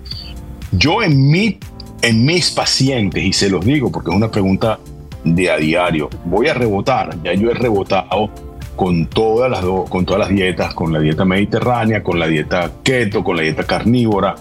[0.72, 1.58] Yo en, mi,
[2.02, 4.78] en mis pacientes, y se los digo porque es una pregunta
[5.24, 7.16] de a diario, voy a rebotar.
[7.22, 8.30] Ya yo he rebotado
[8.76, 13.24] con todas las, con todas las dietas, con la dieta mediterránea, con la dieta keto,
[13.24, 14.34] con la dieta carnívora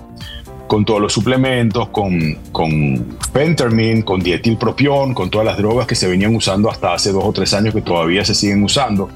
[0.68, 6.08] con todos los suplementos, con, con Pentermin, con dietilpropión, con todas las drogas que se
[6.08, 9.10] venían usando hasta hace dos o tres años que todavía se siguen usando,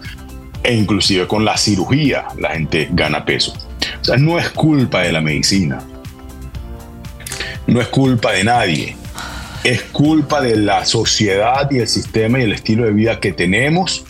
[0.63, 3.53] e inclusive con la cirugía la gente gana peso.
[4.01, 5.79] O sea, no es culpa de la medicina,
[7.67, 8.95] no es culpa de nadie,
[9.63, 14.05] es culpa de la sociedad y el sistema y el estilo de vida que tenemos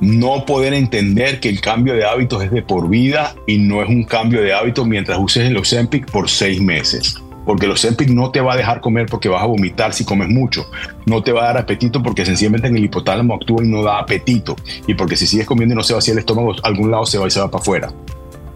[0.00, 3.88] no poder entender que el cambio de hábitos es de por vida y no es
[3.88, 7.16] un cambio de hábitos mientras uses el Ozempic por seis meses.
[7.44, 10.28] Porque el Ozempic no te va a dejar comer porque vas a vomitar si comes
[10.28, 10.66] mucho.
[11.06, 13.98] No te va a dar apetito porque sencillamente en el hipotálamo actúa y no da
[13.98, 14.56] apetito.
[14.86, 17.26] Y porque si sigues comiendo y no se vacía el estómago, algún lado se va
[17.26, 17.92] y se va para afuera.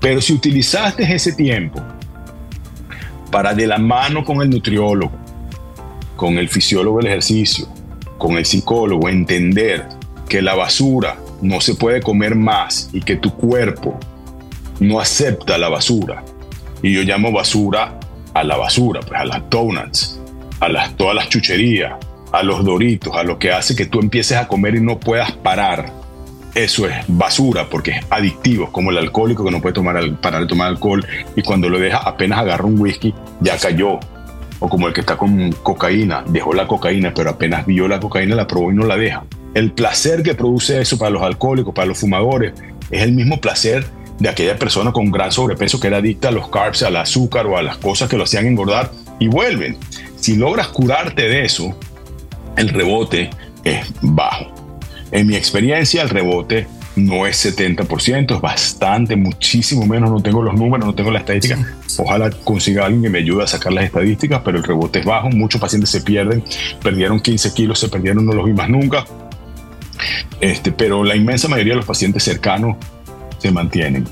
[0.00, 1.82] Pero si utilizaste ese tiempo
[3.30, 5.12] para de la mano con el nutriólogo,
[6.16, 7.66] con el fisiólogo del ejercicio,
[8.16, 9.86] con el psicólogo, entender
[10.28, 13.98] que la basura no se puede comer más y que tu cuerpo
[14.80, 16.24] no acepta la basura.
[16.82, 17.97] Y yo llamo basura
[18.38, 20.20] a la basura, pues a las donuts,
[20.60, 21.94] a las, todas las chucherías,
[22.32, 25.32] a los doritos, a lo que hace que tú empieces a comer y no puedas
[25.32, 25.92] parar.
[26.54, 30.46] Eso es basura porque es adictivo, como el alcohólico que no puede tomar, parar de
[30.46, 31.04] tomar alcohol
[31.36, 33.98] y cuando lo deja apenas agarra un whisky ya cayó.
[34.60, 38.34] O como el que está con cocaína, dejó la cocaína, pero apenas vio la cocaína
[38.34, 39.24] la probó y no la deja.
[39.54, 42.54] El placer que produce eso para los alcohólicos, para los fumadores,
[42.90, 43.84] es el mismo placer
[44.18, 47.56] de aquella persona con gran sobrepeso que era adicta a los carbs, al azúcar o
[47.56, 49.76] a las cosas que lo hacían engordar y vuelven.
[50.16, 51.76] Si logras curarte de eso,
[52.56, 53.30] el rebote
[53.64, 54.52] es bajo.
[55.10, 60.10] En mi experiencia, el rebote no es 70%, es bastante, muchísimo menos.
[60.10, 61.56] No tengo los números, no tengo la estadística.
[61.96, 65.30] Ojalá consiga alguien que me ayude a sacar las estadísticas, pero el rebote es bajo.
[65.30, 66.42] Muchos pacientes se pierden,
[66.82, 69.04] perdieron 15 kilos, se perdieron, no los vi más nunca.
[70.40, 72.76] Este, pero la inmensa mayoría de los pacientes cercanos
[73.38, 74.06] se mantienen.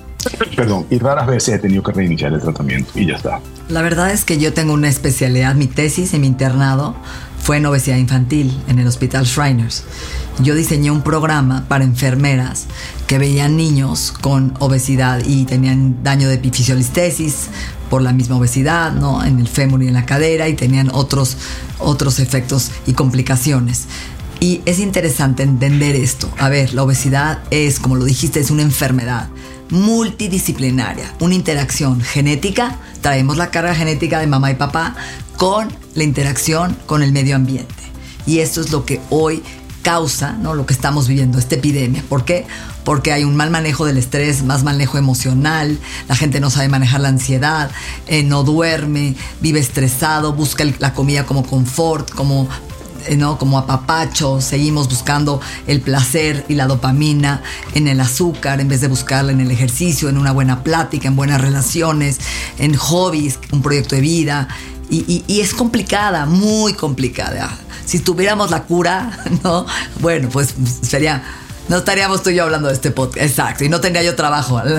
[0.56, 3.40] Perdón, y raras veces he tenido que reiniciar el tratamiento y ya está.
[3.68, 6.96] La verdad es que yo tengo una especialidad, mi tesis en mi internado
[7.38, 9.84] fue en obesidad infantil en el Hospital Shriners.
[10.40, 12.66] Yo diseñé un programa para enfermeras
[13.06, 17.48] que veían niños con obesidad y tenían daño de epifisiolistesis
[17.88, 19.24] por la misma obesidad, ¿no?
[19.24, 21.36] En el fémur y en la cadera y tenían otros,
[21.78, 23.86] otros efectos y complicaciones.
[24.40, 26.30] Y es interesante entender esto.
[26.38, 29.28] A ver, la obesidad es, como lo dijiste, es una enfermedad
[29.70, 34.94] multidisciplinaria, una interacción genética, traemos la carga genética de mamá y papá
[35.36, 37.74] con la interacción con el medio ambiente.
[38.26, 39.42] Y esto es lo que hoy
[39.82, 40.54] causa, ¿no?
[40.54, 42.02] Lo que estamos viviendo, esta epidemia.
[42.08, 42.44] ¿Por qué?
[42.84, 47.00] Porque hay un mal manejo del estrés, más manejo emocional, la gente no sabe manejar
[47.00, 47.70] la ansiedad,
[48.08, 52.48] eh, no duerme, vive estresado, busca la comida como confort, como
[53.16, 53.38] ¿no?
[53.38, 57.42] como apapacho, seguimos buscando el placer y la dopamina
[57.74, 61.16] en el azúcar en vez de buscarla en el ejercicio, en una buena plática, en
[61.16, 62.18] buenas relaciones,
[62.58, 64.48] en hobbies, un proyecto de vida.
[64.88, 67.52] Y, y es complicada, muy complicada.
[67.84, 69.66] Si tuviéramos la cura, ¿no?
[70.00, 71.22] Bueno, pues sería
[71.68, 73.26] no estaríamos tú y yo hablando de este podcast.
[73.26, 73.64] Exacto.
[73.64, 74.60] Y no tendría yo trabajo.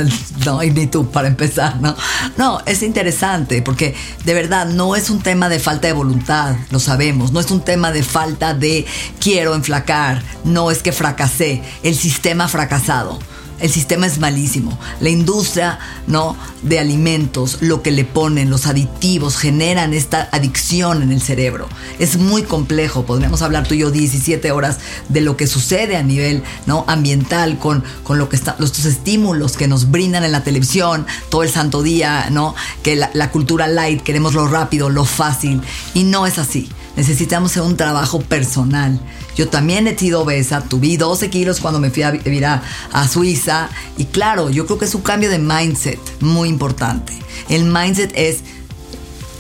[0.45, 1.93] No, y ni tú para empezar, ¿no?
[2.37, 6.79] No, es interesante porque de verdad no es un tema de falta de voluntad, lo
[6.79, 7.33] sabemos.
[7.33, 8.85] No es un tema de falta de
[9.19, 10.23] quiero enflacar.
[10.45, 11.63] No es que fracasé.
[11.83, 13.19] El sistema ha fracasado.
[13.59, 14.77] El sistema es malísimo.
[14.99, 16.35] La industria ¿no?
[16.61, 21.67] de alimentos, lo que le ponen, los aditivos, generan esta adicción en el cerebro.
[21.97, 23.05] Es muy complejo.
[23.05, 24.77] Podríamos hablar tú y yo 17 horas
[25.09, 26.85] de lo que sucede a nivel ¿no?
[26.87, 31.43] ambiental con, con lo que está, los estímulos que nos brindan en la televisión todo
[31.43, 32.53] el santo día, ¿no?
[32.83, 35.61] que la, la cultura light, queremos lo rápido, lo fácil.
[35.95, 36.69] Y no es así.
[36.95, 38.99] Necesitamos hacer un trabajo personal.
[39.37, 42.63] Yo también he sido obesa, tuve 12 kilos cuando me fui a vivir a,
[43.07, 47.13] Suiza y claro, yo creo que es un cambio de mindset muy importante.
[47.47, 48.39] El mindset es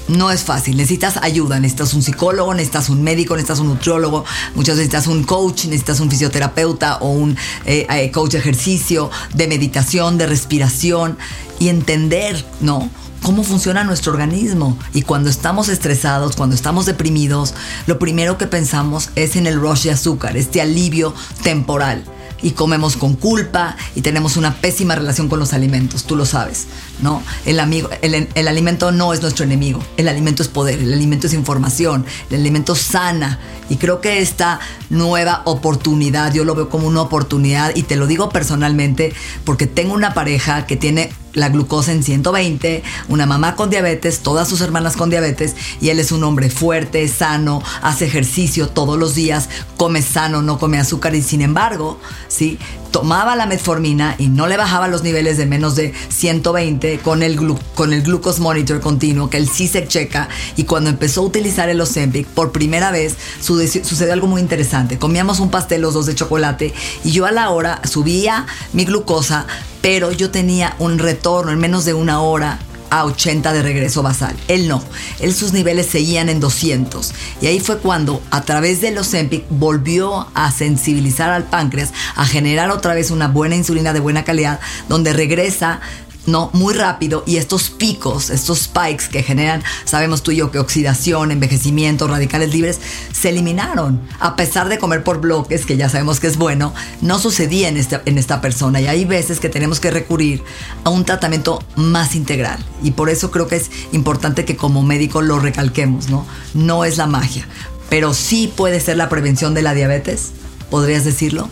[0.07, 0.77] no es fácil.
[0.77, 4.23] Necesitas ayuda, necesitas un psicólogo, necesitas un médico, necesitas un nutriólogo,
[4.55, 9.09] muchas veces necesitas un coach, necesitas un fisioterapeuta o un eh, eh, coach de ejercicio,
[9.33, 11.17] de meditación, de respiración
[11.59, 12.89] y entender, ¿no?
[13.21, 14.77] Cómo funciona nuestro organismo.
[14.93, 17.53] Y cuando estamos estresados, cuando estamos deprimidos,
[17.85, 22.03] lo primero que pensamos es en el rush de azúcar, este alivio temporal
[22.41, 26.67] y comemos con culpa y tenemos una pésima relación con los alimentos, tú lo sabes,
[27.01, 27.21] ¿no?
[27.45, 31.27] El, amigo, el, el, alimento no es nuestro enemigo, el alimento es poder, el alimento
[31.27, 36.87] es información, el alimento sana y creo que esta nueva oportunidad, yo lo veo como
[36.87, 41.91] una oportunidad y te lo digo personalmente porque tengo una pareja que tiene la glucosa
[41.91, 46.23] en 120, una mamá con diabetes, todas sus hermanas con diabetes, y él es un
[46.23, 51.41] hombre fuerte, sano, hace ejercicio todos los días, come sano, no come azúcar, y sin
[51.41, 52.57] embargo, ¿sí?
[52.91, 57.37] Tomaba la metformina y no le bajaba los niveles de menos de 120 con el,
[57.75, 61.81] con el glucose monitor continuo, que sí se checa, y cuando empezó a utilizar el
[61.81, 64.97] Ozempic, por primera vez sucedió algo muy interesante.
[64.97, 66.73] Comíamos un pastel los dos de chocolate
[67.03, 69.45] y yo a la hora subía mi glucosa,
[69.81, 74.35] pero yo tenía un retorno en menos de una hora a 80 de regreso basal.
[74.47, 74.81] Él no.
[75.19, 77.13] Él sus niveles seguían en 200.
[77.41, 82.71] Y ahí fue cuando a través del Ozempic volvió a sensibilizar al páncreas, a generar
[82.71, 85.81] otra vez una buena insulina de buena calidad, donde regresa
[86.27, 86.51] ¿no?
[86.53, 91.31] Muy rápido y estos picos, estos spikes que generan, sabemos tú y yo que oxidación,
[91.31, 92.79] envejecimiento, radicales libres,
[93.11, 94.01] se eliminaron.
[94.19, 97.77] A pesar de comer por bloques, que ya sabemos que es bueno, no sucedía en
[97.77, 100.43] esta, en esta persona y hay veces que tenemos que recurrir
[100.83, 105.21] a un tratamiento más integral y por eso creo que es importante que como médico
[105.21, 106.25] lo recalquemos, ¿no?
[106.53, 107.47] No es la magia,
[107.89, 110.31] pero sí puede ser la prevención de la diabetes,
[110.69, 111.49] ¿podrías decirlo?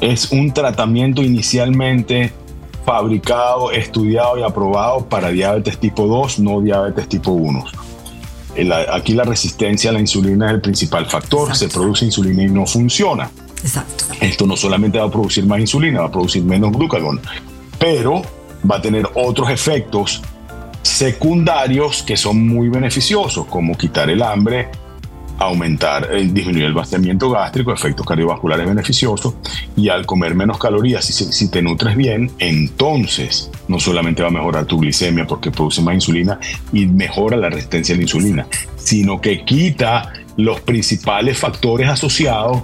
[0.00, 2.32] Es un tratamiento inicialmente
[2.84, 7.64] fabricado, estudiado y aprobado para diabetes tipo 2, no diabetes tipo 1.
[8.92, 11.54] Aquí la resistencia a la insulina es el principal factor.
[11.56, 13.30] Se produce insulina y no funciona.
[13.62, 14.04] Exacto.
[14.20, 17.20] Esto no solamente va a producir más insulina, va a producir menos glucagón,
[17.78, 18.22] pero
[18.68, 20.22] va a tener otros efectos
[20.82, 24.70] secundarios que son muy beneficiosos, como quitar el hambre,
[25.40, 29.34] aumentar, eh, disminuir el vaciamiento gástrico, efectos cardiovasculares beneficiosos,
[29.74, 34.32] y al comer menos calorías, si, si te nutres bien, entonces no solamente va a
[34.32, 36.38] mejorar tu glicemia porque produce más insulina
[36.72, 42.62] y mejora la resistencia a la insulina, sino que quita los principales factores asociados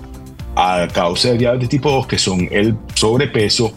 [0.54, 3.72] a causa de diabetes tipo 2, que son el sobrepeso,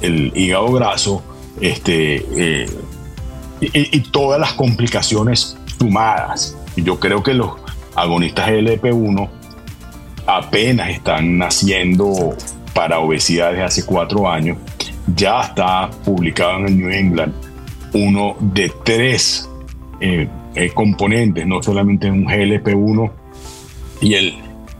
[0.00, 1.22] el hígado graso,
[1.60, 2.66] este, eh,
[3.60, 6.56] y, y, todas las complicaciones sumadas.
[6.76, 7.52] Yo creo que los,
[7.94, 9.28] agonistas GLP-1
[10.26, 12.36] apenas están naciendo
[12.74, 14.58] para obesidad desde hace cuatro años.
[15.14, 17.32] Ya está publicado en el New England
[17.92, 19.48] uno de tres
[20.00, 23.10] eh, eh, componentes, no solamente un GLP-1
[24.00, 24.34] y el,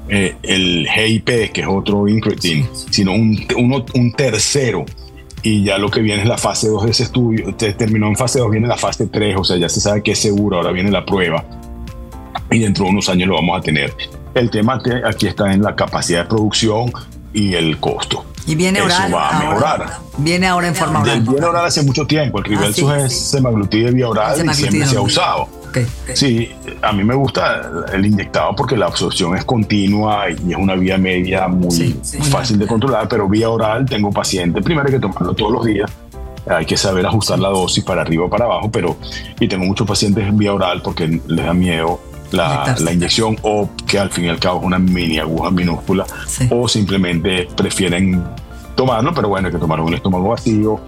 [0.09, 4.85] eh, el GIP, que es otro incretin, sino un, un tercero
[5.43, 8.39] y ya lo que viene es la fase 2 de ese estudio, terminó en fase
[8.41, 10.91] 2, viene la fase 3, o sea, ya se sabe que es seguro, ahora viene
[10.91, 11.45] la prueba
[12.51, 13.95] y dentro de unos años lo vamos a tener.
[14.35, 16.93] El tema que aquí está en la capacidad de producción
[17.33, 18.25] y el costo.
[18.47, 19.09] Y viene oral.
[19.09, 19.99] Eso va a mejorar.
[20.19, 21.21] Viene ahora en forma oral.
[21.23, 22.39] Viene oral hace mucho tiempo.
[22.39, 25.49] El Rivelsus ah, es semaglutide vía oral y siempre se ha usado.
[26.15, 26.51] Sí,
[26.83, 30.99] a mí me gusta el inyectado porque la absorción es continua y es una vía
[30.99, 31.97] media muy
[32.31, 35.91] fácil de controlar, pero vía oral tengo pacientes, primero hay que tomarlo todos los días,
[36.49, 38.97] hay que saber ajustar la dosis para arriba o para abajo, pero
[39.41, 42.01] y tengo muchos pacientes en vía oral porque les da miedo
[42.35, 46.05] la, inyección o que al fin y al cabo es una mini aguja minúscula
[46.51, 48.23] o simplemente prefieren
[48.75, 50.81] tomarlo, pero bueno, hay que tomarlo en un estómago vacío,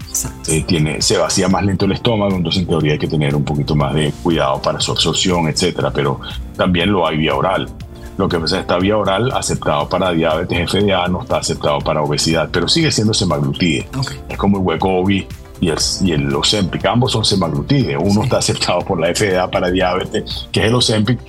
[0.47, 3.43] eh, tiene, se vacía más lento el estómago, entonces en teoría hay que tener un
[3.43, 6.19] poquito más de cuidado para su absorción, etcétera, pero
[6.55, 7.69] también lo hay vía oral.
[8.17, 11.79] Lo que pasa es que está vía oral aceptado para diabetes FDA, no está aceptado
[11.79, 13.87] para obesidad, pero sigue siendo semaglutide.
[14.27, 15.27] Es como el Wegovy
[15.59, 16.85] y el, y el Ozempic.
[16.85, 17.97] Ambos son semaglutide.
[17.97, 21.19] Uno está aceptado por la FDA para diabetes, que es el Ozempic,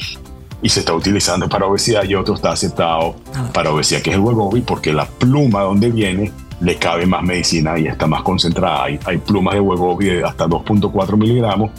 [0.62, 3.50] y se está utilizando para obesidad, y otro está aceptado ah.
[3.52, 7.78] para obesidad, que es el Wegovy, porque la pluma donde viene le cabe más medicina
[7.78, 8.84] y está más concentrada.
[8.84, 11.70] Hay, hay plumas de Wegovy de hasta 2.4 miligramos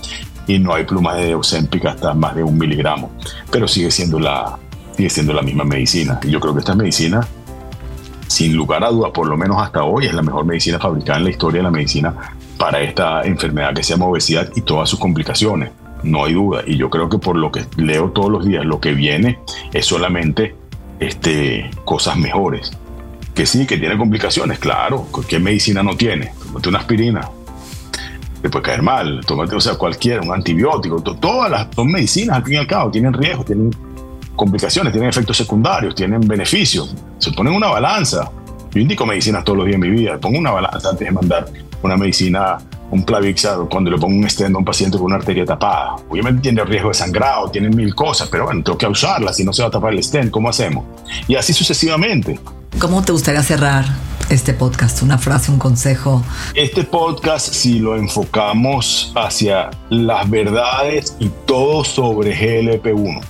[0.48, 3.12] y no hay plumas de Ozempic hasta más de un miligramo,
[3.52, 4.58] pero sigue siendo la,
[4.96, 6.20] sigue siendo la misma medicina.
[6.24, 7.28] Y yo creo que esta medicina
[8.30, 11.24] sin lugar a dudas, por lo menos hasta hoy, es la mejor medicina fabricada en
[11.26, 12.14] la historia de la medicina
[12.60, 15.72] para esta enfermedad que se llama obesidad y todas sus complicaciones.
[16.04, 16.62] No hay duda.
[16.68, 19.40] Y yo creo que por lo que leo todos los días, lo que viene
[19.74, 20.56] es solamente
[21.00, 22.72] este, cosas mejores.
[23.34, 25.08] Que sí, que tiene complicaciones, claro.
[25.28, 26.34] ¿Qué medicina no tiene?
[26.48, 27.30] Tómate una aspirina.
[28.42, 29.22] Te puede caer mal.
[29.26, 31.02] Tómate, o sea, cualquiera, un antibiótico.
[31.02, 33.74] Todas las dos medicinas, al fin y al cabo, tienen riesgos, tienen
[34.36, 36.94] complicaciones, tienen efectos secundarios, tienen beneficios.
[37.20, 38.30] Se ponen una balanza.
[38.72, 40.18] Yo indico medicinas todos los días en mi vida.
[40.18, 41.46] Pongo una balanza antes de mandar
[41.82, 42.58] una medicina
[42.92, 45.96] un Plavix cuando le pongo un stent a un paciente con una arteria tapada.
[46.10, 49.54] Obviamente tiene riesgo de sangrado, tiene mil cosas, pero bueno, tengo que usarla, si no
[49.54, 50.86] se va a tapar el stent, ¿cómo hacemos?
[51.28, 52.40] Y así sucesivamente.
[52.80, 53.86] ¿Cómo te gustaría cerrar
[54.30, 55.02] este podcast?
[55.02, 56.24] Una frase, un consejo.
[56.56, 63.22] Este podcast, si lo enfocamos hacia las verdades y todo sobre GLP-1,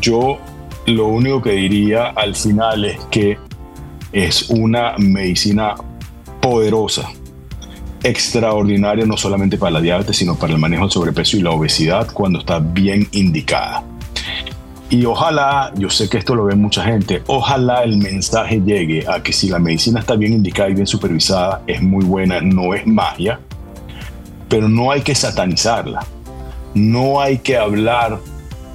[0.00, 0.38] yo
[0.86, 3.38] lo único que diría al final es que
[4.12, 5.74] es una medicina
[6.40, 7.10] poderosa,
[8.02, 12.08] extraordinaria no solamente para la diabetes, sino para el manejo del sobrepeso y la obesidad
[12.12, 13.84] cuando está bien indicada.
[14.90, 19.22] Y ojalá, yo sé que esto lo ve mucha gente, ojalá el mensaje llegue a
[19.22, 22.86] que si la medicina está bien indicada y bien supervisada, es muy buena, no es
[22.86, 23.38] magia,
[24.48, 26.06] pero no hay que satanizarla.
[26.74, 28.18] No hay que hablar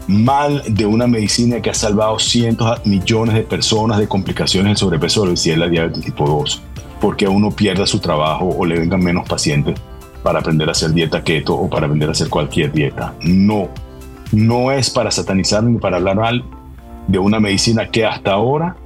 [0.08, 4.78] mal de una medicina que ha salvado cientos de millones de personas de complicaciones del
[4.78, 6.62] sobrepeso, la obesidad y la diabetes tipo 2,
[7.04, 9.78] porque a uno pierda su trabajo o le vengan menos pacientes
[10.24, 13.14] para aprender a hacer dieta keto o para aprender a hacer cualquier dieta.
[13.20, 13.68] No,
[14.32, 16.46] no es para satanizar ni para hablar mal
[17.10, 18.78] de una medicina que hasta ahora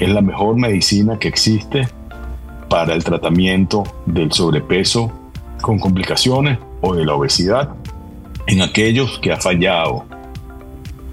[0.00, 1.86] es la mejor medicina que existe
[2.68, 5.12] para el tratamiento del sobrepeso
[5.60, 7.76] con complicaciones o de la obesidad
[8.48, 10.04] en aquellos que ha fallado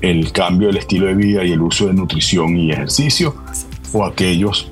[0.02, 3.36] el cambio del estilo de vida y el uso de nutrición y ejercicio
[3.94, 4.68] o aquellos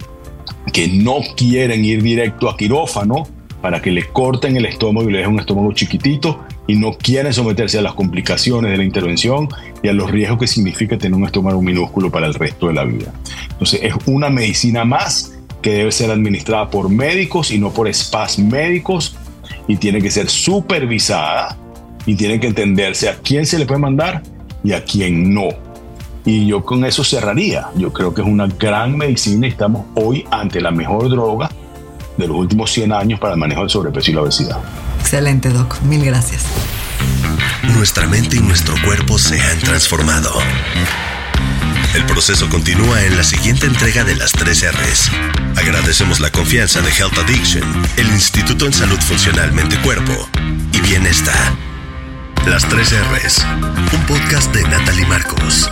[0.72, 3.28] que no quieren ir directo a quirófano
[3.62, 7.34] para que le corten el estómago y le dejen un estómago chiquitito y no quieren
[7.34, 9.50] someterse a las complicaciones de la intervención
[9.82, 12.84] y a los riesgos que significa tener un estómago minúsculo para el resto de la
[12.84, 13.12] vida.
[13.52, 18.38] Entonces es una medicina más que debe ser administrada por médicos y no por spas
[18.38, 19.16] médicos
[19.68, 21.58] y tiene que ser supervisada
[22.06, 24.22] y tiene que entenderse a quién se le puede mandar
[24.64, 25.50] y a quién no.
[26.28, 27.70] Y yo con eso cerraría.
[27.76, 31.50] Yo creo que es una gran medicina y estamos hoy ante la mejor droga
[32.18, 34.58] de los últimos 100 años para el manejo del sobrepeso y la obesidad.
[35.00, 35.80] Excelente, Doc.
[35.84, 36.44] Mil gracias.
[37.74, 40.34] Nuestra mente y nuestro cuerpo se han transformado.
[41.96, 45.10] El proceso continúa en la siguiente entrega de las 3 R's.
[45.56, 47.64] Agradecemos la confianza de Health Addiction,
[47.96, 50.28] el Instituto en Salud Funcional Mente Cuerpo
[50.74, 51.56] y Bienestar.
[52.46, 53.46] Las 3 R's,
[53.94, 55.72] un podcast de Natalie Marcos.